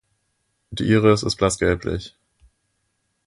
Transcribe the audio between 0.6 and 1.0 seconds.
Die